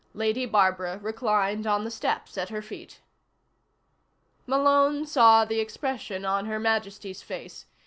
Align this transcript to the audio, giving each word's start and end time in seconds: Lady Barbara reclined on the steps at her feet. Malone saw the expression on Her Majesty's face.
Lady 0.15 0.47
Barbara 0.47 0.97
reclined 0.97 1.67
on 1.67 1.83
the 1.83 1.91
steps 1.91 2.35
at 2.35 2.49
her 2.49 2.63
feet. 2.63 3.01
Malone 4.47 5.05
saw 5.05 5.45
the 5.45 5.59
expression 5.59 6.25
on 6.25 6.47
Her 6.47 6.57
Majesty's 6.57 7.21
face. 7.21 7.67